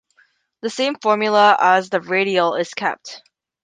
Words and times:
The 0.63 0.71
same 0.71 0.95
formula 0.99 1.55
as 1.59 1.91
the 1.91 2.01
Radial 2.01 2.55
is 2.55 2.73
kept. 2.73 3.21